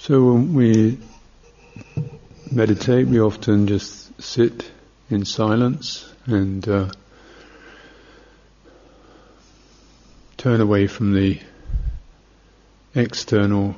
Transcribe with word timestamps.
So 0.00 0.32
when 0.32 0.54
we 0.54 0.96
meditate, 2.52 3.08
we 3.08 3.20
often 3.20 3.66
just 3.66 4.22
sit 4.22 4.70
in 5.10 5.24
silence 5.24 6.10
and 6.24 6.66
uh, 6.68 6.90
turn 10.36 10.60
away 10.60 10.86
from 10.86 11.14
the 11.14 11.40
external 12.94 13.74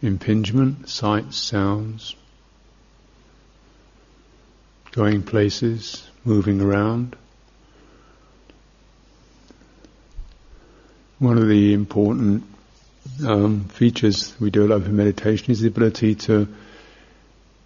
impingement, 0.00 0.88
sights, 0.88 1.38
sounds, 1.38 2.14
going 4.92 5.24
places, 5.24 6.08
moving 6.24 6.60
around. 6.60 7.16
One 11.18 11.36
of 11.36 11.48
the 11.48 11.74
important 11.74 12.51
um, 13.24 13.64
features 13.64 14.34
we 14.40 14.50
do 14.50 14.62
develop 14.62 14.86
in 14.86 14.96
meditation 14.96 15.50
is 15.50 15.60
the 15.60 15.68
ability 15.68 16.14
to 16.14 16.48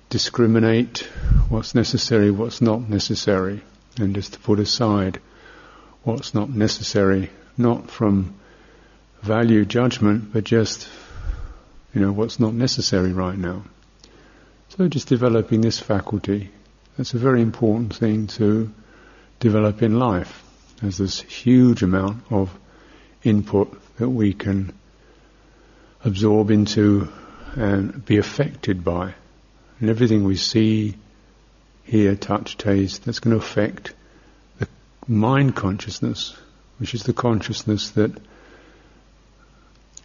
discriminate 0.08 1.00
what's 1.48 1.74
necessary, 1.74 2.30
what's 2.30 2.60
not 2.60 2.88
necessary, 2.88 3.62
and 3.98 4.14
just 4.14 4.34
to 4.34 4.38
put 4.41 4.58
aside 4.58 5.20
what's 6.04 6.34
not 6.34 6.48
necessary, 6.48 7.30
not 7.58 7.91
from 7.91 8.34
value 9.22 9.64
judgment, 9.64 10.32
but 10.32 10.44
just, 10.44 10.88
you 11.92 12.00
know, 12.00 12.12
what's 12.12 12.38
not 12.38 12.55
necessary 12.55 13.12
right 13.12 13.36
now. 13.36 13.64
So 14.68 14.88
just 14.88 15.08
developing 15.08 15.60
this 15.60 15.78
faculty, 15.78 16.50
that's 16.96 17.14
a 17.14 17.18
very 17.18 17.42
important 17.42 17.94
thing 17.94 18.27
to 18.28 18.72
develop 19.41 19.82
in 19.82 19.98
life, 19.98 20.42
as 20.82 20.98
this 20.98 21.20
huge 21.20 21.82
amount 21.82 22.24
of 22.30 22.56
input 23.24 23.96
that 23.96 24.08
we 24.08 24.32
can 24.32 24.72
absorb 26.05 26.50
into 26.50 27.09
and 27.55 28.05
be 28.05 28.18
affected 28.18 28.84
by. 28.84 29.14
And 29.80 29.91
everything 29.91 30.25
we 30.25 30.36
see, 30.36 30.97
hear, 31.84 32.14
touch, 32.16 32.56
taste, 32.56 33.05
that's 33.05 33.19
going 33.19 33.39
to 33.39 33.44
affect 33.44 33.94
the 34.58 34.69
mind 35.06 35.56
consciousness, 35.56 36.36
which 36.78 36.94
is 36.94 37.02
the 37.02 37.12
consciousness 37.12 37.91
that 37.91 38.12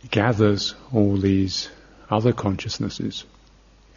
gathers 0.10 0.76
all 0.94 1.18
these 1.18 1.70
other 2.10 2.34
consciousnesses. 2.34 3.26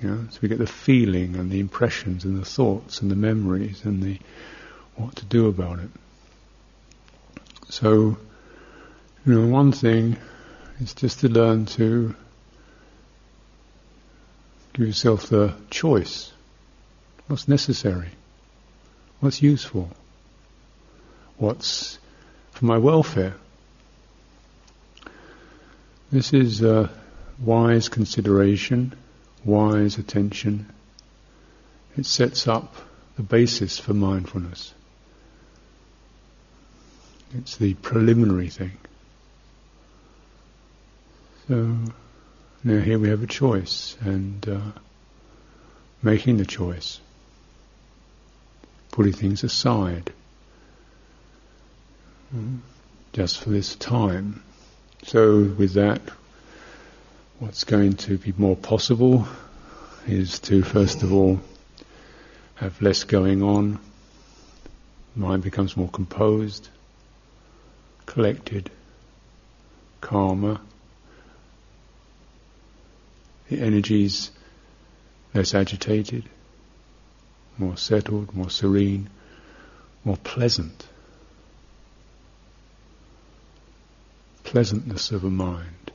You 0.03 0.11
know, 0.11 0.27
so 0.31 0.39
we 0.43 0.49
get 0.49 0.59
the 0.59 0.67
feeling 0.67 1.37
and 1.37 1.51
the 1.51 1.61
impressions 1.61 2.25
and 2.25 2.41
the 2.41 2.45
thoughts 2.45 3.01
and 3.01 3.11
the 3.11 3.17
memories 3.17 3.85
and 3.85 4.03
the 4.03 4.19
what 4.97 5.17
to 5.17 5.25
do 5.25 5.49
about 5.49 5.79
it. 5.79 5.91
So, 7.69 8.17
you 9.27 9.35
know, 9.35 9.47
one 9.47 9.73
thing 9.73 10.17
is 10.81 10.95
just 10.95 11.21
to 11.21 11.29
learn 11.29 11.67
to 11.67 12.15
give 14.73 14.87
yourself 14.87 15.29
the 15.29 15.55
choice. 15.71 16.33
What's 17.27 17.49
necessary? 17.49 18.11
What's 19.21 19.41
useful? 19.41 19.91
What's 21.39 21.99
for 22.53 22.65
my 22.65 22.79
welfare? 22.79 23.35
This 26.11 26.33
is 26.33 26.63
a 26.63 26.91
wise 27.39 27.89
consideration, 27.89 28.95
wise 29.45 29.99
attention. 29.99 30.73
It 31.97 32.07
sets 32.07 32.47
up 32.47 32.75
the 33.17 33.23
basis 33.23 33.79
for 33.79 33.95
mindfulness. 33.95 34.75
It's 37.37 37.57
the 37.57 37.75
preliminary 37.75 38.49
thing. 38.49 38.73
So 41.47 41.77
now 42.63 42.81
here 42.81 42.99
we 42.99 43.11
have 43.11 43.23
a 43.23 43.27
choice, 43.27 43.99
and 44.01 44.49
uh, 44.49 44.61
making 46.03 46.39
the 46.39 46.47
choice, 46.47 47.01
putting 48.93 49.13
things 49.13 49.45
aside, 49.45 50.11
mm, 52.35 52.61
just 53.13 53.41
for 53.41 53.51
this 53.51 53.77
time. 53.77 54.43
So 55.03 55.43
with 55.43 55.75
that, 55.75 56.01
what's 57.41 57.65
going 57.65 57.97
to 57.97 58.17
be 58.17 58.33
more 58.39 58.57
possible 58.57 59.29
is 60.07 60.39
to 60.41 60.63
first 60.63 61.03
of 61.03 61.13
all 61.13 61.41
have 62.55 62.81
less 62.81 63.05
going 63.05 63.43
on, 63.43 63.79
mind 65.15 65.43
becomes 65.43 65.77
more 65.77 65.91
composed, 65.91 66.71
collected, 68.07 68.71
calmer, 70.01 70.59
the 73.49 73.61
energies 73.61 74.31
less 75.35 75.55
agitated, 75.55 76.25
more 77.59 77.77
settled, 77.77 78.35
more 78.35 78.51
serene, 78.51 79.11
more 80.05 80.17
pleasant. 80.19 80.87
Pleasantness 84.45 85.11
of 85.11 85.25
a 85.25 85.31
mind, 85.31 85.91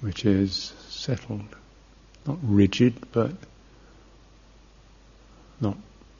which 0.00 0.24
is 0.24 0.72
settled, 0.88 1.56
not 2.26 2.38
rigid, 2.42 2.94
but 3.12 3.32
not 5.60 5.76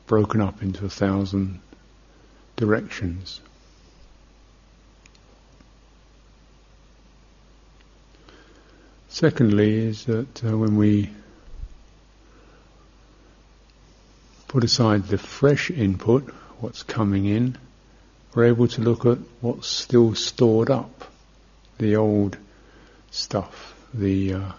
broken 0.07 0.41
up 0.41 0.63
into 0.63 0.85
a 0.85 0.91
thousand 0.91 1.61
directions. 2.57 3.41
Secondly, 9.15 9.77
is 9.77 10.07
that 10.07 10.45
uh, 10.45 10.59
when 10.59 10.77
we 10.77 11.09
put 14.49 14.65
aside 14.65 15.05
the 15.05 15.19
fresh 15.19 15.71
input, 15.71 16.25
what's 16.59 16.83
coming 16.83 17.27
in, 17.27 17.57
we're 18.35 18.47
able 18.47 18.67
to 18.67 18.81
look 18.81 19.07
at 19.07 19.19
what's 19.41 19.69
still 19.69 20.17
stored 20.17 20.69
up, 20.69 21.05
the 21.79 21.95
old 21.95 22.37
stuff, 23.13 23.77
the 23.95 24.33
uh, 24.35 24.53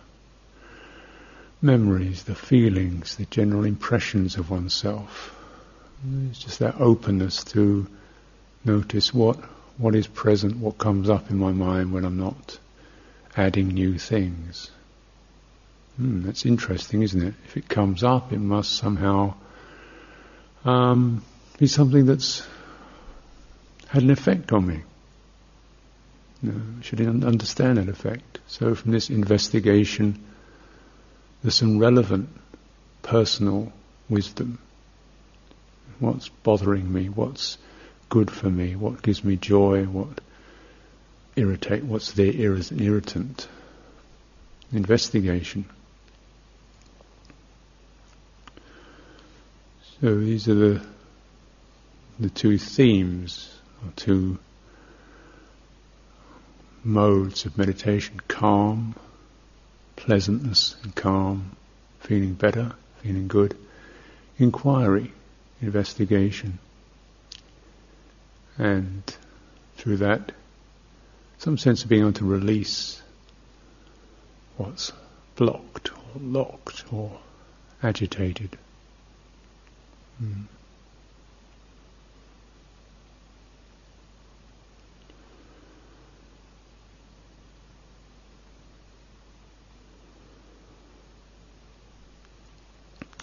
memories, 1.61 2.23
the 2.23 2.33
feelings, 2.33 3.17
the 3.17 3.25
general 3.25 3.66
impressions 3.66 4.37
of 4.37 4.49
oneself. 4.49 5.35
It's 6.29 6.39
just 6.39 6.59
that 6.59 6.79
openness 6.79 7.43
to 7.55 7.87
notice 8.63 9.13
what 9.13 9.35
what 9.77 9.95
is 9.95 10.07
present, 10.07 10.55
what 10.55 10.77
comes 10.77 11.09
up 11.09 11.29
in 11.29 11.37
my 11.37 11.51
mind 11.51 11.91
when 11.91 12.05
I'm 12.05 12.17
not 12.17 12.57
adding 13.35 13.69
new 13.69 13.97
things. 13.97 14.72
Hmm, 15.97 16.23
that's 16.23 16.46
interesting, 16.46 17.01
isn't 17.01 17.22
it? 17.22 17.34
If 17.46 17.57
it 17.57 17.69
comes 17.69 18.03
up, 18.03 18.34
it 18.34 18.40
must 18.40 18.73
somehow 18.73 19.35
um, 20.63 21.23
be 21.57 21.68
something 21.68 22.06
that's 22.06 22.46
had 23.88 24.03
an 24.03 24.09
effect 24.09 24.51
on 24.51 24.68
me. 24.68 24.81
Know, 26.41 26.62
should 26.81 27.00
understand 27.01 27.78
that 27.78 27.88
effect. 27.90 28.40
So 28.47 28.75
from 28.75 28.91
this 28.91 29.09
investigation, 29.09 30.23
there's 31.41 31.56
some 31.56 31.79
relevant 31.79 32.29
personal 33.02 33.72
wisdom. 34.09 34.59
What's 36.00 36.28
bothering 36.29 36.91
me? 36.91 37.07
What's 37.07 37.57
good 38.09 38.29
for 38.29 38.50
me? 38.50 38.75
What 38.75 39.02
gives 39.02 39.23
me 39.23 39.38
joy? 39.38 39.85
What 39.85 40.19
irritate, 41.35 41.84
what's 41.84 42.13
there 42.13 42.56
is 42.56 42.72
an 42.72 42.81
irritant. 42.81 43.47
Investigation. 44.72 45.66
So 50.01 50.19
these 50.19 50.47
are 50.47 50.56
the 50.56 50.81
the 52.19 52.29
two 52.29 52.57
themes, 52.57 53.53
or 53.84 53.91
two 53.96 54.40
modes 56.84 57.46
of 57.46 57.57
meditation, 57.57 58.22
calm, 58.28 58.96
pleasantness 59.96 60.76
and 60.84 60.96
calm, 60.96 61.55
feeling 61.99 62.34
better, 62.34 62.73
feeling 63.02 63.28
good, 63.28 63.58
inquiry, 64.37 65.11
investigation, 65.61 66.59
and 68.58 69.03
through 69.78 69.97
that 69.97 70.32
some 71.46 71.59
sense 71.59 71.84
of 71.84 71.90
being 71.90 72.02
able 72.02 72.12
to 72.12 72.26
release 72.26 73.03
what's 74.58 74.92
blocked 75.36 75.92
or 75.92 76.20
locked 76.20 76.92
or 76.92 77.20
agitated. 77.84 78.58
Mm. 80.20 80.46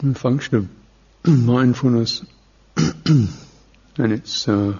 The 0.01 0.15
function 0.15 0.55
of 0.55 0.69
mindfulness 1.27 2.25
and 2.77 3.33
its 3.99 4.49
uh, 4.49 4.79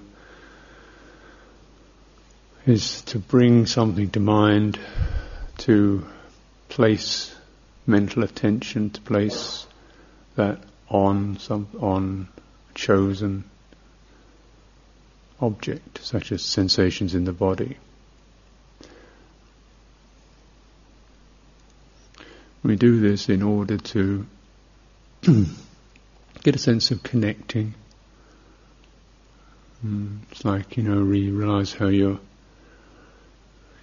is 2.67 3.03
to 3.03 3.19
bring 3.19 3.67
something 3.67 4.11
to 4.11 4.21
mind, 4.21 4.79
to 5.59 6.07
place 6.69 7.35
mental 7.87 8.23
attention, 8.23 8.91
to 8.91 9.01
place 9.01 9.67
that 10.37 10.59
on 10.89 11.39
some 11.39 11.69
on 11.81 12.29
chosen 12.75 13.45
object, 15.41 15.99
such 16.03 16.33
as 16.33 16.43
sensations 16.43 17.15
in 17.15 17.25
the 17.25 17.33
body. 17.33 17.77
We 22.63 22.77
do 22.77 23.01
this 23.01 23.29
in 23.29 23.43
order 23.43 23.77
to 23.77 24.25
get 26.43 26.55
a 26.55 26.59
sense 26.59 26.93
of 26.93 27.03
connecting. 27.03 27.75
Mm, 29.85 30.19
it's 30.31 30.45
like, 30.45 30.77
you 30.77 30.85
know, 30.85 31.01
realize 31.01 31.73
how 31.73 31.89
you're, 31.89 32.21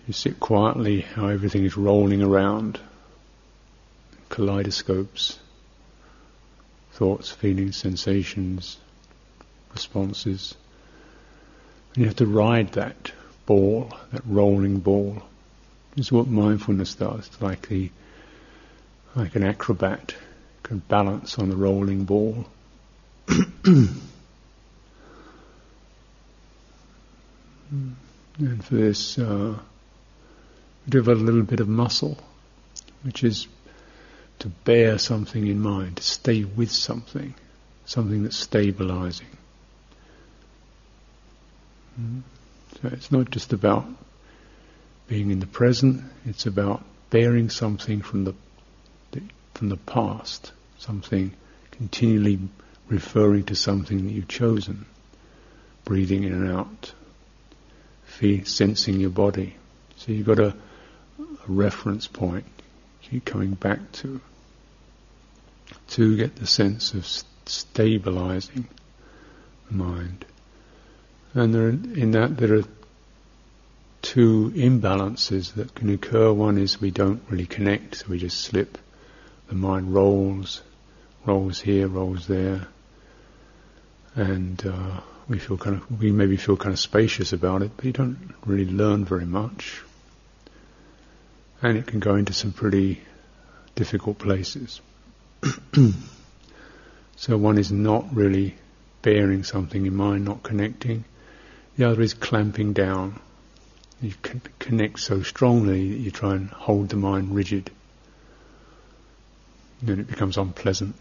you 0.10 0.14
sit 0.14 0.40
quietly, 0.40 1.02
how 1.02 1.28
everything 1.28 1.64
is 1.66 1.78
rolling 1.78 2.24
around, 2.24 2.80
kaleidoscopes, 4.30 5.38
thoughts, 6.94 7.30
feelings, 7.30 7.78
sensations, 7.78 8.80
responses. 9.72 10.56
And 11.94 12.02
you 12.02 12.08
have 12.08 12.16
to 12.16 12.26
ride 12.26 12.72
that 12.72 13.12
ball, 13.46 13.94
that 14.12 14.24
rolling 14.26 14.80
ball. 14.80 15.22
This 15.96 16.08
is 16.08 16.12
what 16.12 16.26
mindfulness 16.26 16.96
does. 16.96 17.30
Like 17.40 17.68
the 17.68 17.92
like 19.14 19.36
an 19.36 19.44
acrobat 19.44 20.16
can 20.64 20.80
balance 20.80 21.38
on 21.38 21.50
the 21.50 21.56
rolling 21.56 22.06
ball. 22.06 22.48
and 23.28 23.96
for 28.64 28.74
this, 28.74 29.20
uh, 29.20 29.60
develop 30.89 31.19
a 31.19 31.24
little 31.24 31.44
bit 31.44 31.59
of 31.59 31.68
muscle, 31.68 32.18
which 33.03 33.24
is 33.24 33.47
to 34.39 34.47
bear 34.47 34.97
something 34.97 35.45
in 35.47 35.59
mind, 35.59 35.97
to 35.97 36.03
stay 36.03 36.44
with 36.44 36.71
something, 36.71 37.33
something 37.86 38.24
that's 38.24 38.38
stabilizing. 38.38 39.27
Mm. 42.00 42.21
So 42.81 42.89
it's 42.89 43.12
not 43.12 43.30
just 43.30 43.51
about 43.51 43.86
being 45.07 45.31
in 45.31 45.39
the 45.39 45.47
present, 45.47 46.03
it's 46.25 46.45
about 46.45 46.83
bearing 47.09 47.50
something 47.50 48.01
from 48.01 48.25
the 48.25 48.33
from 49.59 49.68
the 49.68 49.77
past, 49.77 50.53
something 50.77 51.33
continually 51.71 52.39
referring 52.88 53.44
to 53.44 53.56
something 53.56 54.06
that 54.06 54.13
you've 54.13 54.30
chosen, 54.30 54.86
breathing 55.83 56.24
in 56.24 56.31
and 56.31 56.50
out, 56.50 56.94
feel, 58.06 58.45
sensing 58.45 59.01
your 59.01 59.09
body. 59.09 59.56
So 59.97 60.13
you've 60.13 60.25
got 60.25 60.39
a, 60.39 60.56
a 61.47 61.51
reference 61.51 62.07
point 62.07 62.45
keep 63.01 63.25
coming 63.25 63.51
back 63.51 63.80
to 63.91 64.21
to 65.88 66.18
get 66.18 66.36
the 66.36 66.47
sense 66.47 66.94
of 66.94 67.06
stabilizing 67.45 68.68
the 69.69 69.77
mind. 69.77 70.25
And 71.33 71.53
there, 71.53 71.69
in 71.69 72.12
that 72.12 72.38
there 72.38 72.56
are 72.56 72.63
two 74.01 74.51
imbalances 74.56 75.53
that 75.56 75.75
can 75.75 75.89
occur. 75.89 76.31
One 76.31 76.57
is 76.57 76.81
we 76.81 76.91
don't 76.91 77.21
really 77.30 77.45
connect, 77.45 77.97
so 77.97 78.06
we 78.09 78.18
just 78.18 78.39
slip 78.41 78.77
the 79.47 79.56
mind 79.56 79.94
rolls, 79.94 80.62
rolls 81.25 81.59
here, 81.59 81.88
rolls 81.88 82.27
there, 82.27 82.68
and 84.15 84.65
uh, 84.65 85.01
we 85.27 85.39
feel 85.39 85.57
kind 85.57 85.75
of, 85.75 86.00
we 86.00 86.12
maybe 86.12 86.38
feel 86.38 86.57
kind 86.57 86.74
of 86.74 86.80
spacious 86.80 87.33
about 87.33 87.62
it, 87.62 87.71
but 87.75 87.86
you 87.86 87.91
don't 87.91 88.33
really 88.45 88.71
learn 88.71 89.06
very 89.06 89.25
much, 89.25 89.81
and 91.62 91.78
it 91.78 91.88
can 91.88 92.00
go 92.00 92.16
into 92.16 92.34
some 92.34 92.52
pretty 92.52 93.02
difficult 93.76 94.18
places. 94.18 94.82
so 97.16 97.38
one 97.38 97.58
is 97.58 97.72
not 97.72 98.14
really 98.14 98.56
bearing 99.02 99.44
something 99.44 99.86
in 99.86 99.96
mind, 99.96 100.26
not 100.26 100.44
connecting. 100.44 101.06
The 101.78 101.90
other 101.90 102.02
is 102.02 102.14
clamping 102.14 102.74
down. 102.74 103.20
You 104.02 104.14
connect 104.60 105.00
so 105.00 105.24
strongly 105.24 105.90
that 105.90 105.98
you 105.98 106.12
try 106.12 106.36
and 106.36 106.50
hold 106.50 106.90
the 106.90 106.96
mind 106.96 107.36
rigid 107.36 107.72
then 109.82 110.00
it 110.00 110.08
becomes 110.08 110.38
unpleasant. 110.38 110.96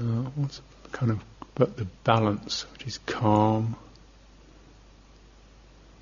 Uh, 0.00 0.30
what's 0.36 0.60
kind 0.92 1.12
of 1.12 1.22
but 1.54 1.76
the 1.76 1.86
balance, 2.04 2.70
which 2.72 2.86
is 2.86 2.98
calm, 2.98 3.74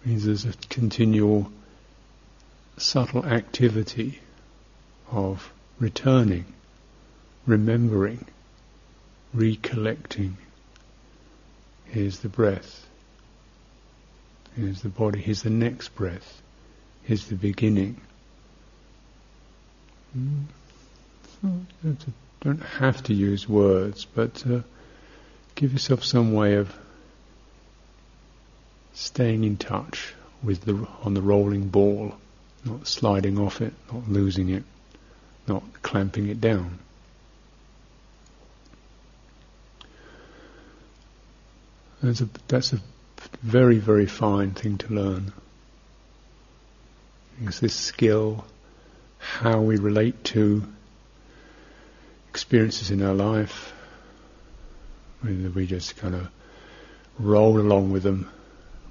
means 0.06 0.25
there's 0.25 0.44
a 0.44 0.53
continual 0.69 1.50
subtle 2.76 3.26
activity 3.26 4.20
of 5.11 5.53
returning, 5.81 6.44
remembering, 7.44 8.25
recollecting. 9.35 10.37
Here's 11.87 12.20
the 12.20 12.29
breath. 12.29 12.87
Here's 14.55 14.82
the 14.82 14.88
body. 14.91 15.20
Here's 15.20 15.43
the 15.43 15.50
next 15.50 15.88
breath. 15.97 16.41
Here's 17.02 17.26
the 17.26 17.35
beginning. 17.35 18.00
You 20.14 21.97
don't 22.41 22.62
have 22.62 23.02
to 23.05 23.14
use 23.14 23.49
words, 23.49 24.05
but 24.05 24.44
uh, 24.47 24.61
give 25.56 25.73
yourself 25.73 26.05
some 26.05 26.32
way 26.32 26.55
of 26.55 26.73
staying 28.97 29.45
in 29.45 29.59
touch 29.59 30.15
with 30.43 30.63
the 30.63 30.89
on 31.03 31.13
the 31.13 31.21
rolling 31.21 31.69
ball, 31.69 32.15
not 32.65 32.87
sliding 32.87 33.39
off 33.39 33.61
it, 33.61 33.75
not 33.93 34.09
losing 34.09 34.49
it, 34.49 34.65
not 35.47 35.63
clamping 35.83 36.29
it 36.29 36.41
down. 36.41 36.79
That's 42.03 42.21
a, 42.21 42.29
that's 42.49 42.73
a 42.73 42.81
very, 43.43 43.79
very 43.79 44.07
fine 44.07 44.53
thing 44.53 44.79
to 44.79 44.95
learn. 44.95 45.33
Because 47.39 47.61
this 47.61 47.75
skill 47.75 48.45
how 49.19 49.61
we 49.61 49.77
relate 49.77 50.25
to 50.25 50.63
experiences 52.31 52.91
in 52.91 53.03
our 53.03 53.15
life, 53.15 53.75
whether 55.21 55.51
we 55.51 55.67
just 55.67 55.97
kind 55.97 56.15
of 56.15 56.29
roll 57.19 57.59
along 57.59 57.91
with 57.93 58.03
them 58.03 58.31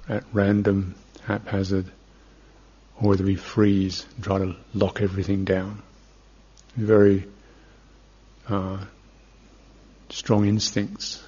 at 0.08 0.24
random, 0.32 0.94
haphazard, 1.24 1.86
or 3.00 3.10
whether 3.10 3.24
we 3.24 3.36
freeze 3.36 4.06
and 4.14 4.24
try 4.24 4.38
to 4.38 4.56
lock 4.74 5.00
everything 5.00 5.44
down. 5.44 5.82
Very 6.76 7.26
uh, 8.48 8.78
strong 10.08 10.46
instincts 10.46 11.22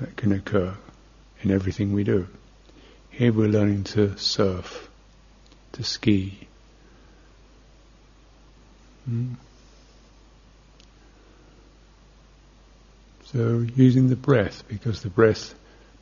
that 0.00 0.16
can 0.16 0.32
occur 0.32 0.74
in 1.42 1.50
everything 1.50 1.92
we 1.92 2.04
do. 2.04 2.26
Here 3.10 3.32
we're 3.32 3.48
learning 3.48 3.84
to 3.84 4.16
surf, 4.16 4.88
to 5.72 5.84
ski, 5.84 6.48
Mm. 9.08 9.34
So 13.24 13.66
using 13.74 14.08
the 14.08 14.16
breath, 14.16 14.64
because 14.68 15.02
the 15.02 15.10
breath 15.10 15.54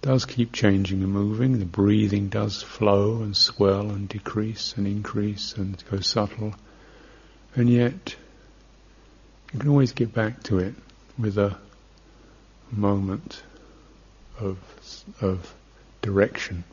does 0.02 0.25
keep 0.25 0.52
changing 0.52 1.02
and 1.02 1.12
moving, 1.12 1.59
the 1.59 1.64
breathing 1.64 2.28
does 2.28 2.62
flow 2.62 3.23
and 3.23 3.37
swell 3.37 3.90
and 3.90 4.09
decrease 4.09 4.75
and 4.76 4.87
increase 4.87 5.54
and 5.57 5.83
go 5.90 6.00
subtle, 6.00 6.54
and 7.54 7.69
yet 7.69 8.16
you 9.52 9.59
can 9.59 9.69
always 9.69 9.92
get 9.92 10.14
back 10.14 10.42
to 10.45 10.59
it 10.59 10.75
with 11.19 11.37
a 11.37 11.57
moment 12.71 13.42
of 14.38 14.59
of 15.21 15.54
direction. 16.02 16.64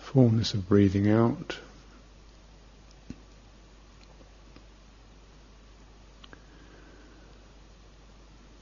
Fullness 0.00 0.54
of 0.54 0.68
breathing 0.68 1.08
out. 1.08 1.56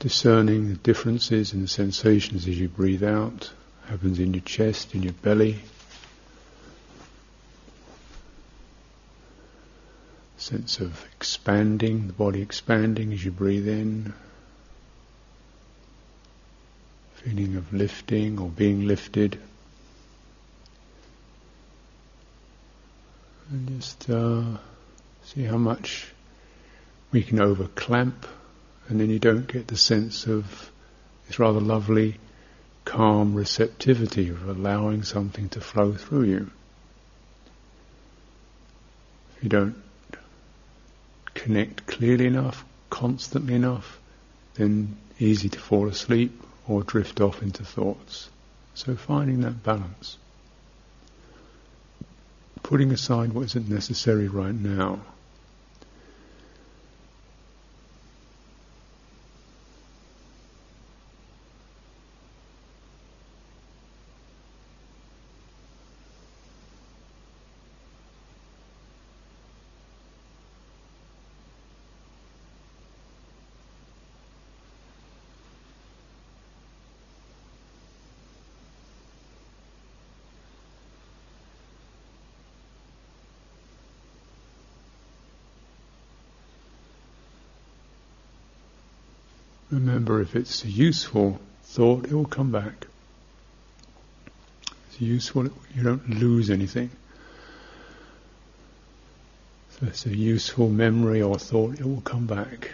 Discerning 0.00 0.68
the 0.70 0.76
differences 0.76 1.52
in 1.52 1.60
the 1.60 1.68
sensations 1.68 2.48
as 2.48 2.58
you 2.58 2.68
breathe 2.68 3.04
out, 3.04 3.52
happens 3.86 4.18
in 4.18 4.32
your 4.32 4.42
chest, 4.42 4.94
in 4.94 5.02
your 5.02 5.12
belly. 5.12 5.60
Sense 10.38 10.80
of 10.80 11.04
expanding, 11.14 12.06
the 12.06 12.14
body 12.14 12.40
expanding 12.40 13.12
as 13.12 13.22
you 13.22 13.30
breathe 13.30 13.68
in. 13.68 14.14
Feeling 17.16 17.56
of 17.56 17.70
lifting 17.70 18.38
or 18.38 18.48
being 18.48 18.86
lifted. 18.86 19.38
And 23.50 23.68
just 23.68 24.08
uh, 24.08 24.44
see 25.24 25.42
how 25.42 25.58
much 25.58 26.06
we 27.12 27.22
can 27.22 27.36
overclamp, 27.36 28.14
and 28.90 29.00
then 29.00 29.08
you 29.08 29.20
don't 29.20 29.46
get 29.46 29.68
the 29.68 29.76
sense 29.76 30.26
of 30.26 30.70
this 31.26 31.38
rather 31.38 31.60
lovely 31.60 32.16
calm 32.84 33.34
receptivity 33.34 34.28
of 34.28 34.48
allowing 34.48 35.04
something 35.04 35.48
to 35.48 35.60
flow 35.60 35.92
through 35.92 36.24
you. 36.24 36.50
If 39.36 39.44
you 39.44 39.48
don't 39.48 39.76
connect 41.34 41.86
clearly 41.86 42.26
enough, 42.26 42.64
constantly 42.90 43.54
enough, 43.54 44.00
then 44.54 44.96
easy 45.20 45.48
to 45.48 45.60
fall 45.60 45.86
asleep 45.86 46.42
or 46.66 46.82
drift 46.82 47.20
off 47.20 47.42
into 47.42 47.64
thoughts. 47.64 48.28
So 48.74 48.96
finding 48.96 49.42
that 49.42 49.62
balance. 49.62 50.18
Putting 52.64 52.90
aside 52.90 53.32
what 53.32 53.44
isn't 53.46 53.68
necessary 53.68 54.26
right 54.26 54.54
now 54.54 55.00
Remember, 89.70 90.20
if 90.20 90.34
it's 90.34 90.64
a 90.64 90.68
useful 90.68 91.40
thought, 91.62 92.06
it 92.06 92.12
will 92.12 92.26
come 92.26 92.50
back. 92.50 92.88
It's 94.88 95.00
useful, 95.00 95.44
you 95.74 95.82
don't 95.82 96.10
lose 96.10 96.50
anything. 96.50 96.90
So 99.78 99.86
it's 99.86 100.06
a 100.06 100.16
useful 100.16 100.68
memory 100.68 101.22
or 101.22 101.38
thought, 101.38 101.78
it 101.78 101.86
will 101.86 102.00
come 102.00 102.26
back. 102.26 102.72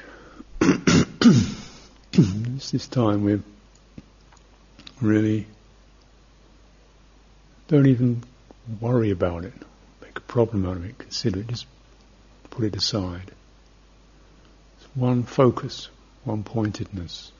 it's 0.62 2.12
this 2.70 2.88
time 2.88 3.24
we 3.24 3.42
really 5.02 5.46
don't 7.68 7.86
even 7.86 8.22
worry 8.80 9.10
about 9.10 9.44
it, 9.44 9.52
make 10.00 10.16
a 10.16 10.22
problem 10.22 10.64
out 10.64 10.76
of 10.76 10.84
it, 10.86 10.96
consider 10.96 11.40
it, 11.40 11.48
just 11.48 11.66
put 12.48 12.64
it 12.64 12.74
aside. 12.74 13.32
It's 14.78 14.96
one 14.96 15.24
focus, 15.24 15.90
one 16.26 16.42
pointedness. 16.42 17.32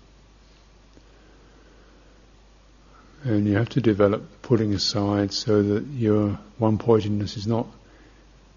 And 3.25 3.47
you 3.47 3.57
have 3.57 3.69
to 3.71 3.81
develop 3.81 4.23
putting 4.43 4.73
aside 4.73 5.33
so 5.33 5.63
that 5.63 5.87
your 5.87 6.39
one 6.59 6.79
pointedness 6.79 7.37
is 7.37 7.47
not 7.47 7.67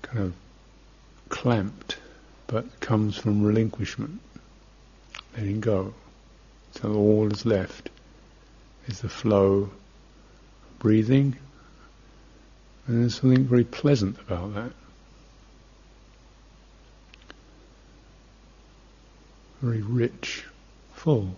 kind 0.03 0.19
of 0.19 0.33
clamped, 1.29 1.97
but 2.47 2.79
comes 2.79 3.17
from 3.17 3.43
relinquishment, 3.43 4.19
letting 5.35 5.59
go. 5.59 5.93
So 6.73 6.93
all 6.93 7.27
that's 7.27 7.45
left 7.45 7.89
is 8.87 9.01
the 9.01 9.09
flow, 9.09 9.71
breathing, 10.77 11.35
and 12.85 13.01
there's 13.01 13.19
something 13.19 13.45
very 13.45 13.63
pleasant 13.63 14.19
about 14.19 14.53
that. 14.53 14.71
Very 19.61 19.81
rich, 19.81 20.45
full. 20.93 21.35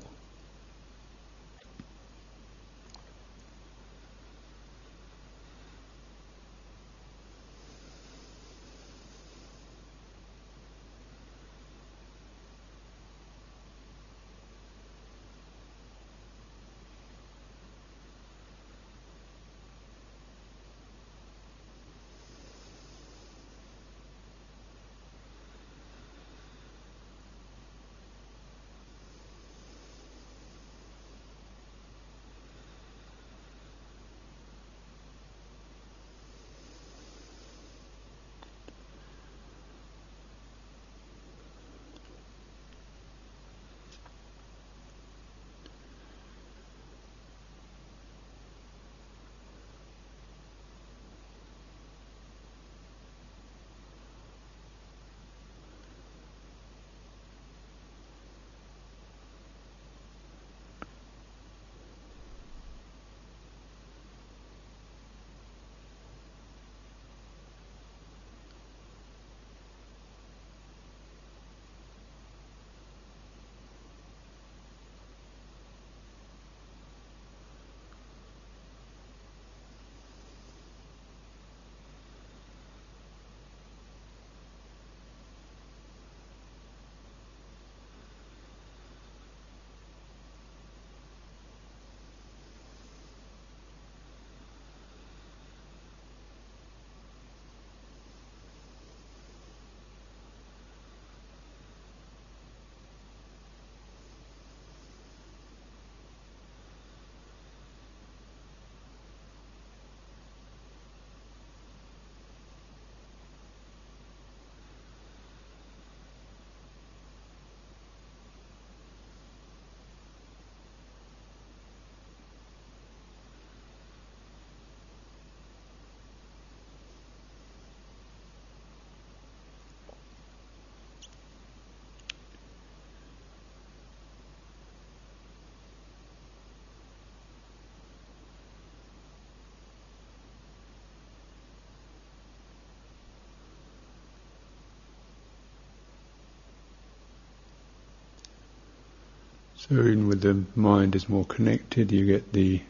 So 149.68 149.75
even 149.75 150.08
with 150.08 150.22
the 150.22 150.44
mind 150.56 150.96
is 150.96 151.08
more 151.08 151.24
connected, 151.24 151.91
you 151.91 152.08
get 152.08 152.34
the 152.34 152.62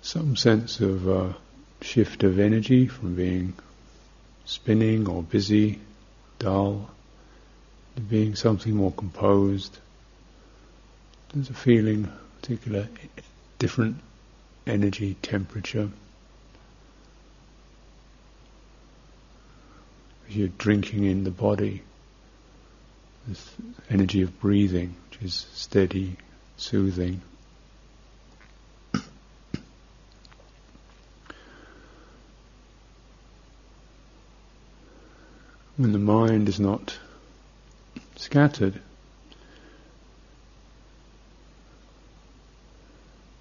some 0.00 0.36
sense 0.36 0.78
of 0.78 1.08
uh, 1.08 1.32
shift 1.82 2.22
of 2.22 2.38
energy 2.38 2.86
from 2.86 3.16
being 3.16 3.54
spinning 4.44 5.08
or 5.08 5.24
busy, 5.24 5.80
dull, 6.38 6.88
to 7.96 8.02
being 8.02 8.36
something 8.36 8.76
more 8.76 8.92
composed. 8.92 9.78
There's 11.34 11.50
a 11.50 11.54
feeling, 11.54 12.08
particular 12.40 12.86
different 13.58 13.96
energy, 14.64 15.16
temperature. 15.22 15.90
You're 20.28 20.48
drinking 20.56 21.02
in 21.02 21.24
the 21.24 21.32
body, 21.32 21.82
this 23.28 23.54
energy 23.90 24.22
of 24.22 24.40
breathing, 24.40 24.96
which 25.10 25.22
is 25.22 25.46
steady, 25.52 26.16
soothing. 26.56 27.20
when 35.78 35.92
the 35.92 35.98
mind 35.98 36.48
is 36.48 36.58
not 36.58 36.98
scattered, 38.16 38.80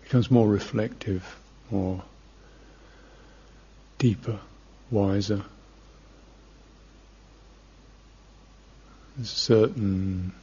becomes 0.03 0.29
more 0.29 0.47
reflective, 0.47 1.35
more 1.71 2.03
deeper, 3.97 4.39
wiser. 4.91 5.43
Certain 9.23 10.33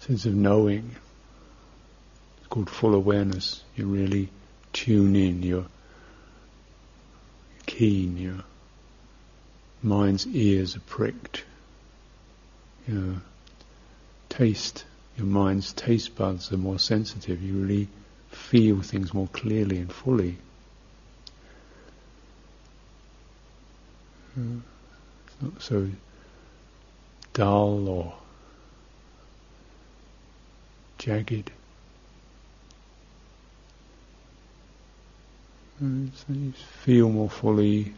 sense 0.00 0.26
of 0.26 0.34
knowing. 0.34 0.96
It's 2.38 2.46
called 2.48 2.70
full 2.70 2.94
awareness. 2.94 3.62
You 3.76 3.86
really 3.86 4.28
tune 4.72 5.16
in, 5.16 5.42
you're 5.42 5.66
keen, 7.66 8.16
your 8.16 8.42
mind's 9.82 10.26
ears 10.26 10.76
are 10.76 10.80
pricked. 10.80 11.44
Your 12.88 13.16
taste, 14.28 14.84
your 15.16 15.26
mind's 15.26 15.72
taste 15.72 16.16
buds 16.16 16.52
are 16.52 16.56
more 16.56 16.78
sensitive. 16.78 17.42
You 17.42 17.62
really 17.62 17.88
feel 18.30 18.80
things 18.80 19.12
more 19.12 19.28
clearly 19.28 19.78
and 19.78 19.92
fully. 19.92 20.38
It's 24.36 24.62
not 25.40 25.62
so 25.62 25.88
dull 27.32 27.88
or 27.88 28.14
jagged. 30.98 31.50
So 35.80 35.86
you 36.28 36.52
feel 36.82 37.08
more 37.08 37.30
fully 37.30 37.94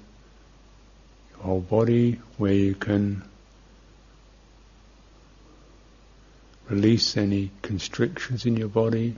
your 1.32 1.42
whole 1.42 1.60
body, 1.60 2.20
where 2.38 2.52
you 2.52 2.76
can 2.76 3.24
release 6.68 7.16
any 7.16 7.50
constrictions 7.60 8.46
in 8.46 8.56
your 8.56 8.68
body. 8.68 9.16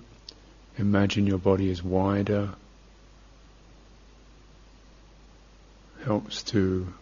Imagine 0.78 1.26
your 1.26 1.38
body 1.38 1.68
is 1.68 1.82
wider. 1.82 2.54
Helps 6.04 6.42
to 6.44 6.92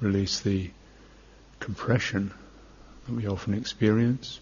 release 0.00 0.40
the 0.40 0.70
compression 1.60 2.32
that 3.06 3.14
we 3.14 3.26
often 3.26 3.54
experience. 3.54 4.40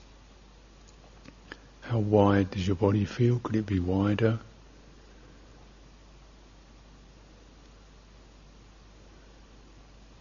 How 1.82 1.98
wide 1.98 2.50
does 2.50 2.66
your 2.66 2.76
body 2.76 3.04
feel? 3.04 3.38
Could 3.38 3.56
it 3.56 3.66
be 3.66 3.78
wider? 3.78 4.38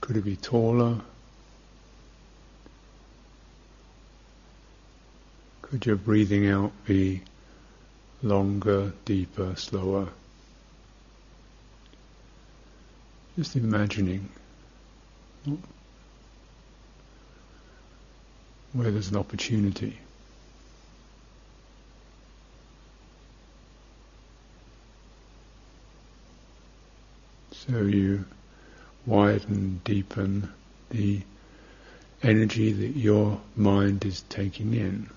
Could 0.02 0.18
it 0.18 0.24
be 0.24 0.36
taller? 0.36 1.02
Could 5.64 5.88
your 5.88 5.96
breathing 5.96 6.48
out 6.48 6.72
be 6.86 7.24
longer, 8.22 8.94
deeper, 9.04 9.56
slower? 9.56 10.10
Just 13.36 13.56
imagining 13.56 14.30
where 18.74 18.92
there's 18.92 19.10
an 19.10 19.18
opportunity. 19.18 19.98
So 27.52 27.82
you 27.82 28.26
widen, 29.06 29.82
deepen 29.84 30.50
the 30.90 31.22
energy 32.22 32.72
that 32.72 32.98
your 32.98 33.40
mind 33.56 34.06
is 34.06 34.24
taking 34.30 34.74
in. 34.74 35.10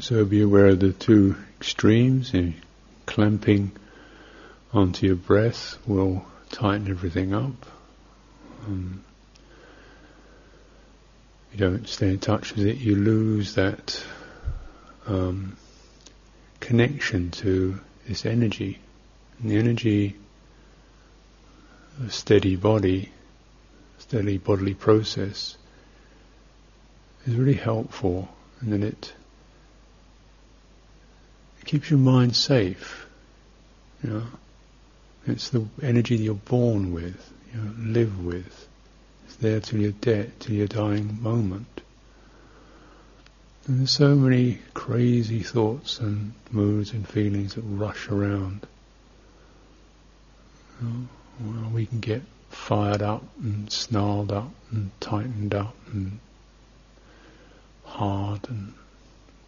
So 0.00 0.24
be 0.24 0.42
aware 0.42 0.66
of 0.66 0.80
the 0.80 0.92
two 0.92 1.36
extremes. 1.60 2.32
Clamping 3.06 3.70
onto 4.72 5.06
your 5.06 5.14
breath 5.14 5.78
will 5.86 6.26
tighten 6.50 6.90
everything 6.90 7.32
up. 7.32 7.66
Um, 8.66 9.04
you 11.52 11.58
don't 11.58 11.88
stay 11.88 12.08
in 12.08 12.18
touch 12.18 12.56
with 12.56 12.66
it, 12.66 12.78
you 12.78 12.96
lose 12.96 13.54
that 13.54 14.04
um, 15.06 15.56
connection 16.58 17.30
to 17.30 17.78
this 18.08 18.26
energy. 18.26 18.80
And 19.38 19.52
the 19.52 19.56
energy, 19.56 20.16
a 22.04 22.10
steady 22.10 22.56
body, 22.56 23.12
steady 23.98 24.38
bodily 24.38 24.74
process, 24.74 25.56
is 27.24 27.36
really 27.36 27.54
helpful, 27.54 28.28
and 28.60 28.72
then 28.72 28.82
it 28.82 29.14
keeps 31.66 31.90
your 31.90 31.98
mind 31.98 32.34
safe. 32.34 33.06
You 34.02 34.10
know, 34.10 34.22
it's 35.26 35.50
the 35.50 35.66
energy 35.82 36.16
that 36.16 36.22
you're 36.22 36.34
born 36.34 36.92
with, 36.92 37.32
you 37.52 37.60
know, 37.60 37.72
live 37.78 38.24
with. 38.24 38.68
It's 39.26 39.36
there 39.36 39.60
till 39.60 39.80
you're 39.80 39.90
dead, 39.92 40.32
till 40.38 40.54
your 40.54 40.68
dying 40.68 41.18
moment. 41.20 41.80
And 43.66 43.80
there's 43.80 43.90
so 43.90 44.14
many 44.14 44.60
crazy 44.74 45.42
thoughts 45.42 45.98
and 45.98 46.34
moods 46.52 46.92
and 46.92 47.06
feelings 47.06 47.54
that 47.54 47.62
rush 47.62 48.08
around. 48.08 48.64
You 50.80 50.88
know, 50.88 51.08
well, 51.40 51.70
we 51.70 51.86
can 51.86 51.98
get 51.98 52.22
fired 52.50 53.02
up 53.02 53.24
and 53.42 53.70
snarled 53.72 54.30
up 54.30 54.50
and 54.70 54.92
tightened 55.00 55.54
up 55.54 55.74
and 55.92 56.20
hard 57.84 58.48
and 58.48 58.72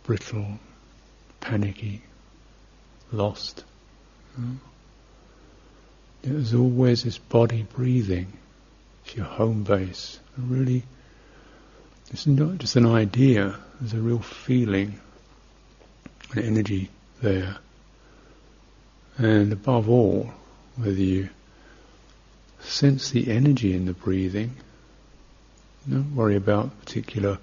brittle, 0.02 0.59
panicky, 1.40 2.02
lost. 3.12 3.64
There's 6.23 6.55
always 6.55 7.05
this 7.05 7.18
body 7.18 7.66
breathing. 7.75 8.33
It's 9.05 9.16
your 9.16 9.27
home 9.27 9.64
base. 9.64 10.18
And 10.37 10.51
really, 10.51 10.83
it's 12.11 12.27
not 12.27 12.59
just 12.59 12.77
an 12.77 12.87
idea, 12.87 13.57
there's 13.81 13.94
a 13.94 14.01
real 14.01 14.18
feeling, 14.18 14.99
an 16.33 16.42
energy 16.42 16.90
there. 17.21 17.57
And 19.16 19.53
above 19.53 19.88
all, 19.88 20.31
whether 20.77 20.92
you 20.92 21.29
sense 22.61 23.11
the 23.11 23.31
energy 23.31 23.75
in 23.75 23.87
the 23.87 23.92
breathing, 23.92 24.55
don't 25.88 26.14
worry 26.14 26.37
about 26.37 26.66
a 26.66 26.71
particular 26.85 27.38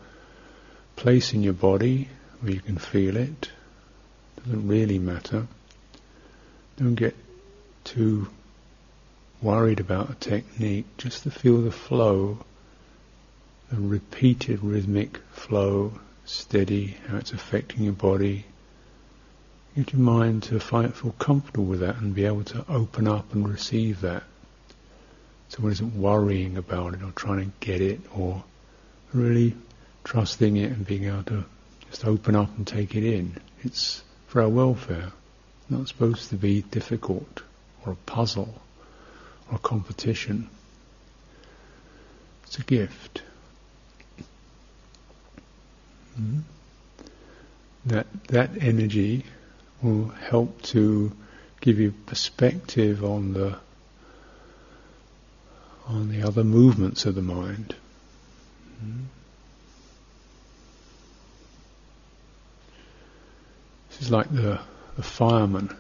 place 0.96 1.34
in 1.34 1.44
your 1.44 1.54
body 1.54 2.08
where 2.40 2.54
you 2.54 2.60
can 2.60 2.78
feel 2.78 3.18
it. 3.18 3.50
Doesn't 4.44 4.68
really 4.68 5.00
matter. 5.00 5.48
Don't 6.78 6.96
get 6.96 7.16
too 7.84 8.28
worried 9.42 9.80
about 9.80 10.10
a 10.10 10.16
technique, 10.16 10.86
just 10.98 11.24
to 11.24 11.32
feel 11.32 11.62
the 11.62 11.72
flow, 11.72 12.40
the 13.72 13.80
repeated 13.80 14.64
rhythmic 14.64 15.18
flow, 15.32 15.94
steady, 16.26 16.98
how 17.08 17.18
it's 17.18 17.32
affecting 17.32 17.84
your 17.84 17.94
body. 17.94 18.46
Get 19.76 19.94
your 19.94 20.02
mind 20.02 20.44
to 20.44 20.60
find, 20.60 20.94
feel 20.94 21.12
comfortable 21.14 21.66
with 21.66 21.82
that 21.82 21.98
and 21.98 22.16
be 22.16 22.26
able 22.26 22.44
to 22.46 22.66
open 22.70 23.08
up 23.08 23.34
and 23.34 23.48
receive 23.48 24.02
that. 24.02 24.24
So 25.50 25.64
one 25.64 25.72
isn't 25.72 25.96
worrying 25.96 26.58
about 26.58 26.94
it 26.94 27.04
or 27.04 27.12
trying 27.12 27.46
to 27.46 27.52
get 27.60 27.82
it 27.82 28.02
or 28.16 28.44
really 29.14 29.56
trusting 30.04 30.58
it 30.58 30.72
and 30.72 30.86
being 30.86 31.06
able 31.06 31.24
to 31.24 31.46
just 31.90 32.06
open 32.06 32.36
up 32.36 32.56
and 32.58 32.66
take 32.66 32.96
it 32.96 33.04
in. 33.04 33.38
It's 33.64 34.04
for 34.36 34.42
our 34.42 34.50
welfare. 34.50 35.14
not 35.70 35.88
supposed 35.88 36.30
to 36.30 36.36
be 36.36 36.62
difficult 36.62 37.42
or 37.86 37.94
a 37.94 37.96
puzzle 37.96 38.62
or 39.50 39.56
a 39.56 39.60
competition. 39.60 40.50
It's 42.44 42.60
a 42.60 42.64
gift. 42.64 43.22
Mm-hmm. 46.20 46.40
That 47.86 48.08
that 48.28 48.50
energy 48.60 49.24
will 49.82 50.10
help 50.10 50.62
to 50.74 51.14
give 51.62 51.80
you 51.80 51.94
perspective 52.06 53.06
on 53.06 53.32
the 53.32 53.58
on 55.88 56.10
the 56.10 56.24
other 56.24 56.44
movements 56.44 57.06
of 57.06 57.16
the 57.16 57.22
mind. 57.22 57.74
Mm-hmm. 58.84 59.04
This 63.96 64.08
is 64.08 64.12
like 64.12 64.30
the, 64.30 64.60
the 64.98 65.04
fireman 65.04 65.74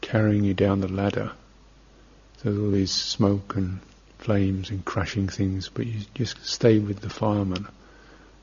carrying 0.00 0.42
you 0.42 0.52
down 0.52 0.80
the 0.80 0.88
ladder. 0.88 1.30
There's 2.42 2.58
all 2.58 2.72
these 2.72 2.90
smoke 2.90 3.54
and 3.54 3.78
flames 4.18 4.70
and 4.70 4.84
crashing 4.84 5.28
things, 5.28 5.68
but 5.68 5.86
you 5.86 6.00
just 6.12 6.44
stay 6.44 6.80
with 6.80 6.98
the 6.98 7.08
fireman. 7.08 7.68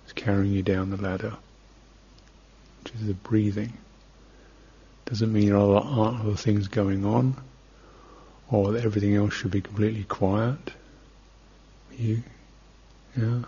It's 0.05 0.13
carrying 0.13 0.53
you 0.53 0.63
down 0.63 0.89
the 0.89 1.01
ladder, 1.01 1.35
which 2.81 2.93
is 2.93 3.07
the 3.07 3.13
breathing. 3.13 3.73
Doesn't 5.03 5.33
mean 5.33 5.47
there 5.47 5.57
aren't 5.57 6.21
other 6.21 6.37
things 6.37 6.69
going 6.69 7.05
on, 7.05 7.35
or 8.49 8.71
that 8.71 8.85
everything 8.85 9.17
else 9.17 9.33
should 9.33 9.51
be 9.51 9.59
completely 9.59 10.05
quiet. 10.05 10.71
You, 11.91 12.23
yeah, 13.17 13.41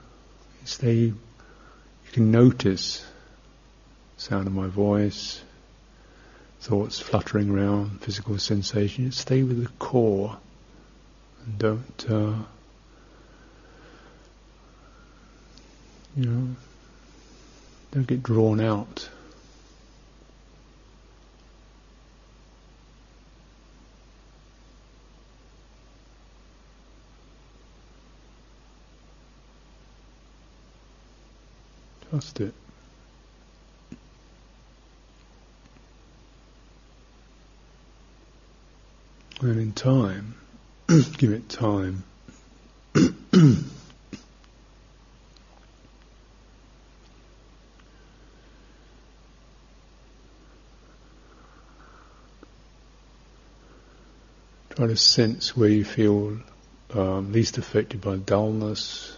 stay. 0.66 0.96
You 0.96 1.16
can 2.12 2.30
notice 2.30 3.06
sound 4.18 4.48
of 4.48 4.54
my 4.54 4.68
voice, 4.68 5.42
thoughts 6.62 7.00
fluttering 7.00 7.50
around, 7.50 8.02
physical 8.02 8.38
sensations. 8.38 9.18
Stay 9.18 9.42
with 9.42 9.64
the 9.64 9.70
core 9.80 10.38
and 11.44 11.58
don't, 11.58 12.06
uh, 12.08 12.34
you 16.16 16.26
know, 16.26 16.56
don't 17.92 18.06
get 18.06 18.22
drawn 18.22 18.62
out. 18.62 19.10
Trust 32.12 32.40
it. 32.40 32.54
And 39.42 39.60
in 39.60 39.72
time, 39.72 40.36
give 41.18 41.32
it 41.32 41.50
time. 41.50 42.04
Try 42.94 43.08
to 54.78 54.96
sense 54.96 55.58
where 55.58 55.70
you 55.70 55.86
feel 55.86 56.38
um, 56.94 57.32
least 57.32 57.58
affected 57.58 58.00
by 58.00 58.18
dullness, 58.18 59.18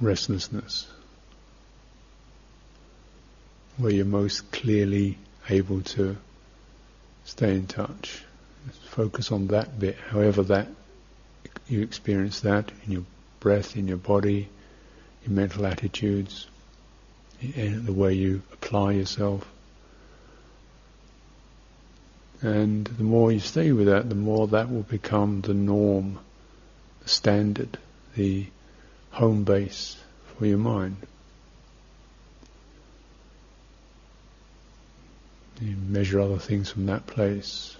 restlessness, 0.00 0.88
where 3.76 3.92
you're 3.92 4.04
most 4.04 4.50
clearly 4.50 5.18
able 5.48 5.82
to 5.82 6.16
stay 7.30 7.54
in 7.54 7.66
touch. 7.66 8.24
Focus 8.88 9.30
on 9.30 9.46
that 9.48 9.78
bit, 9.78 9.96
however 10.08 10.42
that 10.42 10.66
you 11.68 11.80
experience 11.82 12.40
that 12.40 12.70
in 12.84 12.92
your 12.92 13.04
breath, 13.38 13.76
in 13.76 13.86
your 13.86 13.96
body, 13.96 14.48
your 15.24 15.32
mental 15.32 15.64
attitudes, 15.64 16.48
in 17.40 17.86
the 17.86 17.92
way 17.92 18.12
you 18.14 18.42
apply 18.52 18.92
yourself. 18.92 19.48
And 22.42 22.84
the 22.84 23.04
more 23.04 23.30
you 23.30 23.38
stay 23.38 23.70
with 23.70 23.86
that, 23.86 24.08
the 24.08 24.16
more 24.16 24.48
that 24.48 24.70
will 24.70 24.82
become 24.82 25.40
the 25.40 25.54
norm, 25.54 26.18
the 27.02 27.08
standard, 27.08 27.78
the 28.16 28.46
home 29.12 29.44
base 29.44 29.96
for 30.36 30.46
your 30.46 30.58
mind. 30.58 30.96
You 35.60 35.76
measure 35.76 36.20
other 36.20 36.38
things 36.38 36.70
from 36.70 36.86
that 36.86 37.06
place. 37.06 37.76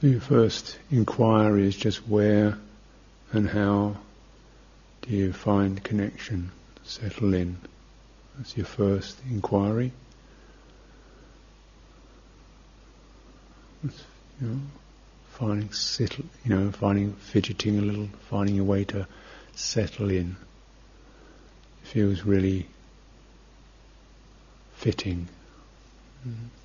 So 0.00 0.06
your 0.06 0.20
first 0.20 0.78
inquiry 0.90 1.66
is 1.66 1.76
just 1.76 2.08
where 2.08 2.56
and 3.32 3.50
how 3.50 3.98
do 5.02 5.10
you 5.10 5.34
find 5.34 5.82
connection, 5.84 6.52
settle 6.84 7.34
in. 7.34 7.58
That's 8.36 8.56
your 8.56 8.64
first 8.64 9.18
inquiry. 9.28 9.92
It's, 13.84 14.02
you 14.40 14.48
know, 14.48 14.60
finding 15.32 15.70
settle, 15.72 16.24
you 16.44 16.54
know, 16.54 16.70
finding 16.70 17.12
fidgeting 17.12 17.78
a 17.78 17.82
little, 17.82 18.08
finding 18.30 18.58
a 18.58 18.64
way 18.64 18.84
to 18.84 19.06
settle 19.54 20.10
in. 20.10 20.36
It 21.82 21.88
feels 21.88 22.22
really 22.22 22.68
fitting. 24.76 25.28
Mm-hmm. 26.26 26.59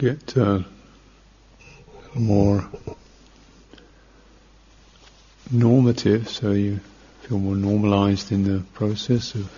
Get 0.00 0.34
uh, 0.38 0.60
more 2.14 2.66
normative, 5.50 6.26
so 6.26 6.52
you 6.52 6.80
feel 7.20 7.38
more 7.38 7.54
normalized 7.54 8.32
in 8.32 8.44
the 8.44 8.60
process 8.72 9.34
of 9.34 9.52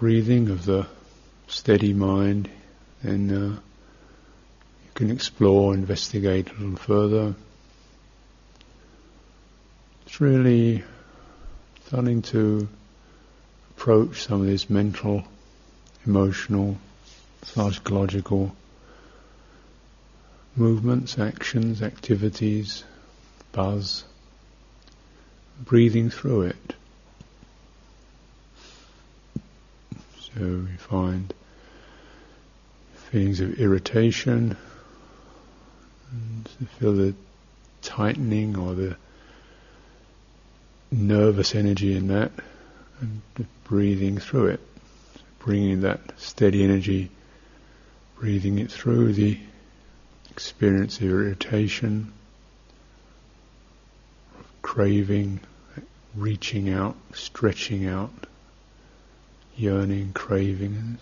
breathing, 0.00 0.50
of 0.50 0.64
the 0.64 0.84
steady 1.46 1.92
mind, 1.92 2.50
then 3.04 3.30
uh, 3.30 3.50
you 3.50 4.90
can 4.94 5.12
explore, 5.12 5.72
investigate 5.72 6.50
a 6.50 6.54
little 6.54 6.76
further. 6.76 7.36
It's 10.06 10.20
really 10.20 10.82
starting 11.86 12.22
to 12.22 12.66
approach 13.76 14.24
some 14.24 14.40
of 14.40 14.48
these 14.48 14.68
mental, 14.68 15.22
emotional, 16.04 16.78
psychological 17.42 18.54
movements, 20.56 21.18
actions, 21.18 21.82
activities, 21.82 22.84
buzz, 23.52 24.04
breathing 25.64 26.10
through 26.10 26.42
it. 26.42 26.74
So 30.20 30.40
we 30.40 30.76
find 30.76 31.32
feelings 33.10 33.40
of 33.40 33.58
irritation, 33.58 34.56
and 36.10 36.48
feel 36.78 36.92
the 36.92 37.14
tightening 37.82 38.56
or 38.56 38.74
the 38.74 38.96
nervous 40.90 41.54
energy 41.54 41.96
in 41.96 42.08
that, 42.08 42.32
and 43.00 43.22
breathing 43.64 44.18
through 44.18 44.46
it, 44.48 44.60
bringing 45.38 45.82
that 45.82 46.00
steady 46.18 46.64
energy, 46.64 47.10
breathing 48.18 48.58
it 48.58 48.70
through 48.70 49.12
the 49.12 49.38
experience 50.30 50.98
of 50.98 51.04
irritation, 51.04 52.12
craving, 54.60 55.38
reaching 56.16 56.68
out, 56.68 56.96
stretching 57.12 57.86
out, 57.86 58.26
yearning, 59.56 60.12
craving, 60.12 60.98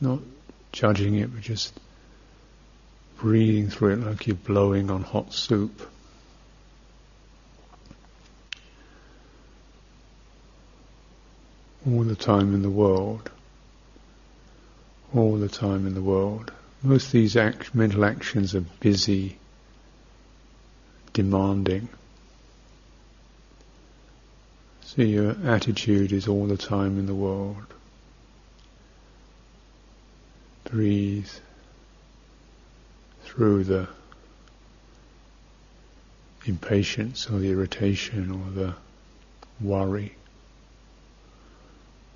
not 0.00 0.20
judging 0.72 1.16
it, 1.16 1.32
but 1.32 1.42
just 1.42 1.78
breathing 3.18 3.68
through 3.68 3.92
it 3.92 4.00
like 4.00 4.26
you're 4.26 4.36
blowing 4.36 4.90
on 4.90 5.02
hot 5.02 5.32
soup. 5.34 5.90
All 11.86 12.04
the 12.04 12.16
time 12.16 12.54
in 12.54 12.62
the 12.62 12.70
world. 12.70 13.30
All 15.14 15.36
the 15.36 15.48
time 15.48 15.86
in 15.86 15.94
the 15.94 16.02
world. 16.02 16.52
Most 16.82 17.06
of 17.06 17.12
these 17.12 17.36
act- 17.36 17.74
mental 17.74 18.04
actions 18.04 18.54
are 18.54 18.64
busy, 18.80 19.38
demanding. 21.12 21.88
So 24.82 25.02
your 25.02 25.36
attitude 25.44 26.12
is 26.12 26.28
all 26.28 26.46
the 26.46 26.56
time 26.56 26.98
in 26.98 27.06
the 27.06 27.14
world. 27.14 27.66
Breathe 30.64 31.30
through 33.24 33.64
the 33.64 33.88
impatience 36.44 37.28
or 37.28 37.38
the 37.38 37.50
irritation 37.50 38.30
or 38.30 38.50
the 38.50 38.74
worry. 39.60 40.14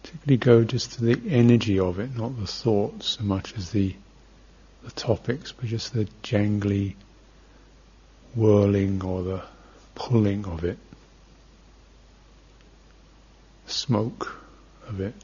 Particularly 0.03 0.37
go 0.37 0.65
just 0.65 0.93
to 0.93 1.05
the 1.05 1.21
energy 1.31 1.79
of 1.79 1.99
it, 2.01 2.17
not 2.17 2.39
the 2.39 2.47
thoughts 2.47 3.11
so 3.19 3.23
much 3.23 3.57
as 3.57 3.71
the 3.71 3.95
the 4.83 4.91
topics, 4.91 5.53
but 5.53 5.67
just 5.67 5.93
the 5.93 6.09
jangly 6.25 6.95
whirling 8.35 9.03
or 9.05 9.23
the 9.23 9.43
pulling 9.95 10.45
of 10.45 10.65
it, 10.65 10.79
smoke 13.67 14.43
of 14.89 15.01
it. 15.01 15.15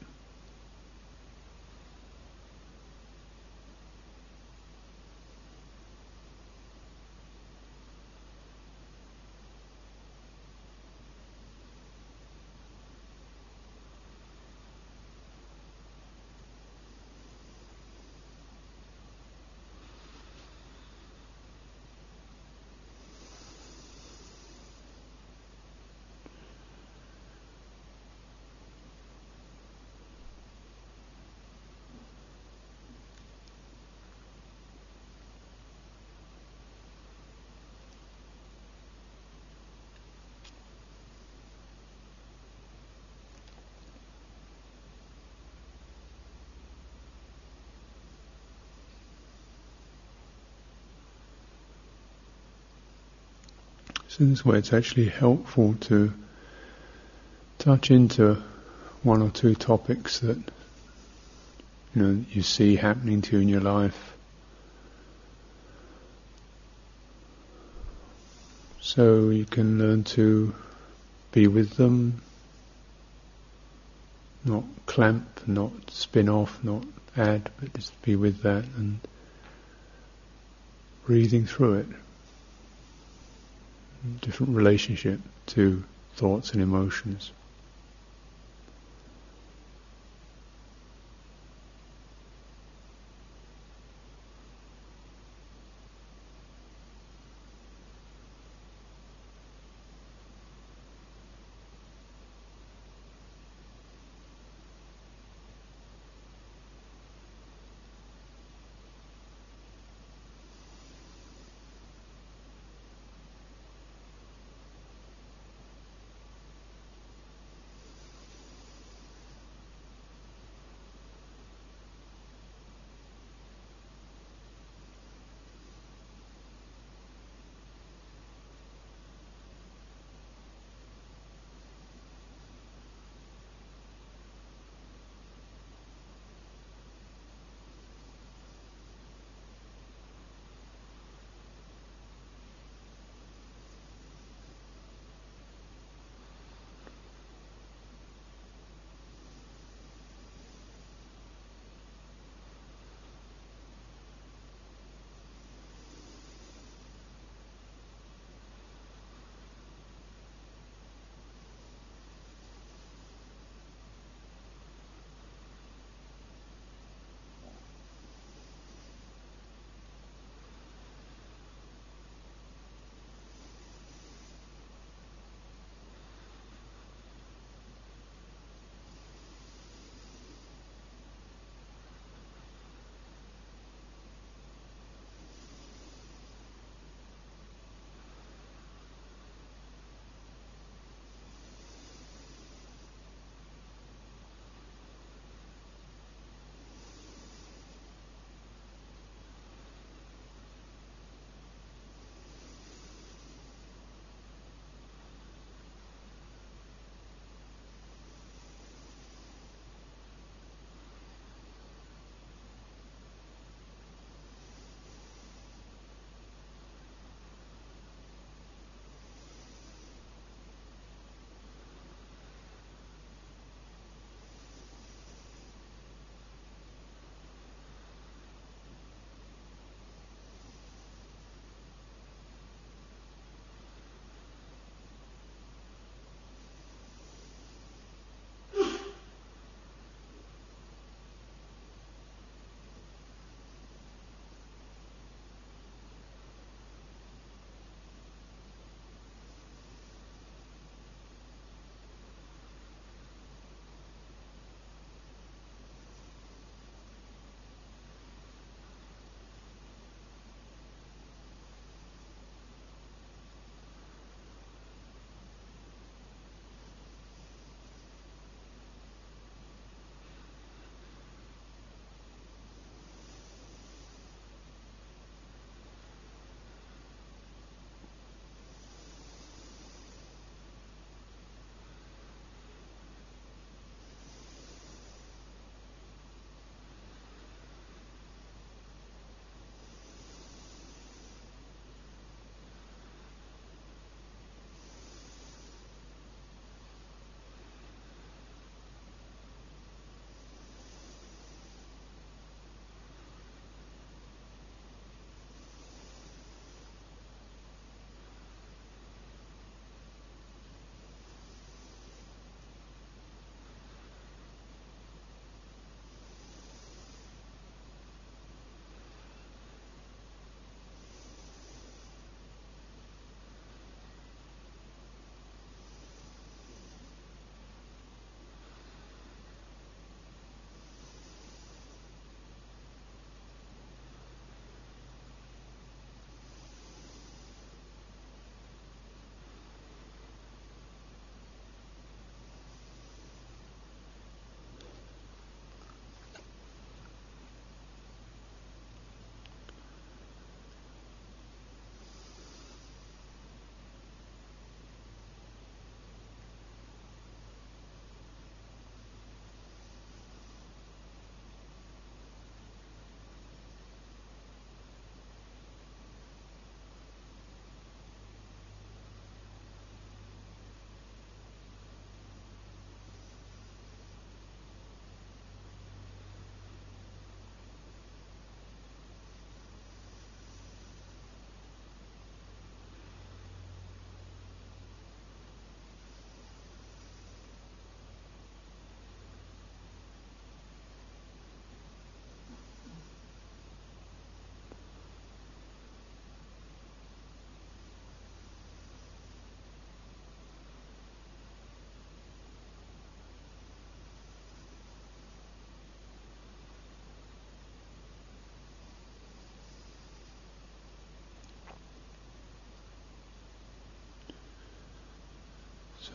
So 54.09 54.25
this 54.25 54.43
way 54.43 54.57
it's 54.57 54.73
actually 54.73 55.09
helpful 55.09 55.75
to 55.81 56.11
touch 57.59 57.91
into 57.91 58.41
one 59.03 59.21
or 59.21 59.29
two 59.29 59.53
topics 59.53 60.21
that 60.21 60.37
you 61.93 62.01
know 62.01 62.25
you 62.31 62.41
see 62.41 62.75
happening 62.75 63.21
to 63.21 63.35
you 63.35 63.41
in 63.43 63.47
your 63.47 63.61
life. 63.61 64.15
So 68.81 69.29
you 69.29 69.45
can 69.45 69.77
learn 69.77 70.03
to 70.05 70.55
be 71.31 71.45
with 71.45 71.75
them, 71.75 72.23
not 74.43 74.63
clamp, 74.87 75.27
not 75.45 75.71
spin 75.91 76.29
off, 76.29 76.63
not 76.63 76.83
add, 77.15 77.51
but 77.59 77.75
just 77.75 78.01
be 78.01 78.15
with 78.15 78.41
that 78.41 78.65
and 78.75 78.99
breathing 81.05 81.45
through 81.45 81.75
it 81.75 81.87
different 84.21 84.55
relationship 84.55 85.19
to 85.47 85.83
thoughts 86.15 86.51
and 86.53 86.61
emotions. 86.61 87.31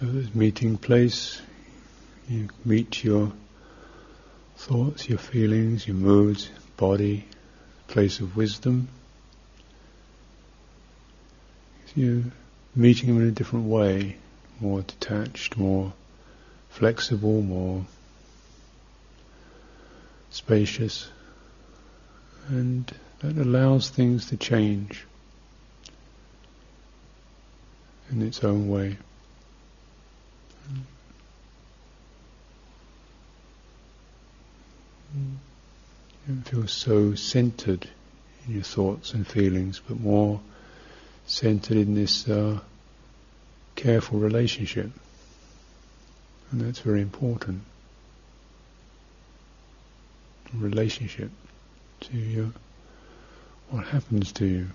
So 0.00 0.06
this 0.06 0.34
meeting 0.34 0.76
place, 0.76 1.40
you 2.28 2.48
meet 2.64 3.04
your 3.04 3.32
thoughts, 4.56 5.08
your 5.08 5.18
feelings, 5.18 5.86
your 5.86 5.94
moods, 5.94 6.50
body, 6.76 7.24
place 7.86 8.18
of 8.18 8.36
wisdom. 8.36 8.88
You're 11.94 12.24
meeting 12.74 13.08
them 13.08 13.22
in 13.22 13.28
a 13.28 13.30
different 13.30 13.66
way, 13.66 14.16
more 14.58 14.82
detached, 14.82 15.56
more 15.56 15.92
flexible, 16.70 17.40
more 17.40 17.86
spacious, 20.30 21.08
and 22.48 22.92
that 23.20 23.38
allows 23.38 23.90
things 23.90 24.26
to 24.30 24.36
change 24.36 25.06
in 28.10 28.22
its 28.22 28.42
own 28.42 28.68
way. 28.68 28.96
You 36.26 36.34
don't 36.34 36.42
feel 36.48 36.66
so 36.66 37.14
centered 37.14 37.88
in 38.46 38.54
your 38.54 38.62
thoughts 38.62 39.12
and 39.12 39.26
feelings, 39.26 39.80
but 39.86 40.00
more 40.00 40.40
centered 41.26 41.76
in 41.76 41.94
this 41.94 42.28
uh, 42.28 42.58
careful 43.76 44.18
relationship. 44.18 44.90
And 46.50 46.60
that's 46.60 46.80
very 46.80 47.02
important. 47.02 47.62
Relationship 50.54 51.30
to 52.00 52.16
your, 52.16 52.52
what 53.70 53.86
happens 53.86 54.32
to 54.32 54.46
you. 54.46 54.68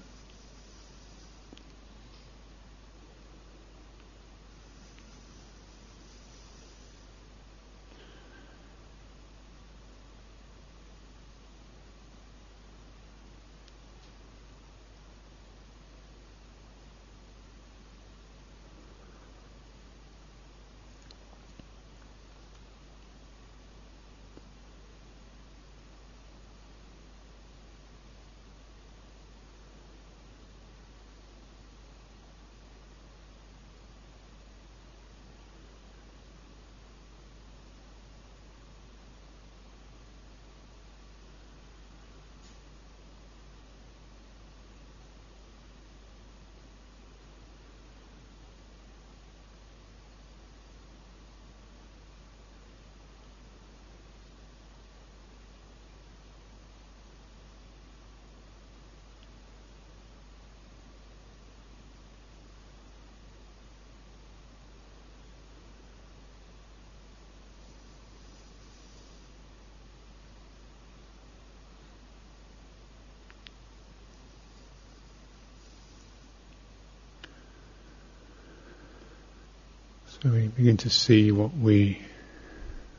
So 80.22 80.30
we 80.32 80.48
begin 80.48 80.76
to 80.78 80.90
see 80.90 81.32
what 81.32 81.56
we 81.56 82.02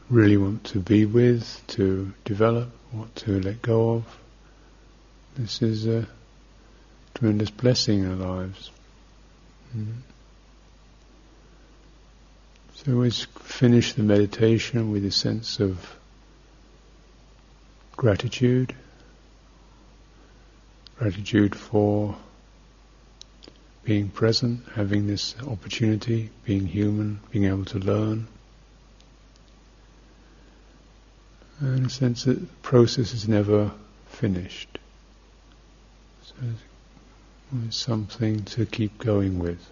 really 0.09 0.39
want 0.39 0.65
to 0.65 0.79
be 0.79 1.05
with, 1.05 1.63
to 1.69 2.15
develop, 2.25 2.71
what 2.93 3.15
to 3.17 3.41
let 3.41 3.61
go 3.61 3.91
of. 3.91 4.19
This 5.37 5.61
is 5.61 5.87
a 5.87 6.09
tremendous 7.15 7.51
blessing 7.51 8.05
in 8.05 8.23
our 8.23 8.39
lives. 8.39 8.71
Mm. 9.77 9.97
So 12.77 12.95
always 12.95 13.27
finish 13.41 13.93
the 13.93 14.03
meditation 14.03 14.91
with 14.91 15.05
a 15.05 15.11
sense 15.11 15.61
of 15.61 15.95
gratitude, 17.97 18.75
gratitude 20.99 21.55
for 21.55 22.17
being 23.85 24.09
present, 24.09 24.61
having 24.75 25.07
this 25.07 25.35
opportunity, 25.47 26.31
being 26.45 26.67
human, 26.67 27.21
being 27.31 27.47
able 27.47 27.65
to 27.65 27.79
learn. 27.79 28.27
And 31.61 31.87
a 31.87 31.91
sense 31.91 32.25
that 32.25 32.41
the 32.41 32.47
process 32.63 33.13
is 33.13 33.29
never 33.29 33.71
finished. 34.09 34.79
So 36.23 36.35
it's 37.67 37.77
something 37.77 38.45
to 38.45 38.65
keep 38.67 38.99
going 38.99 39.39
with. 39.39 39.71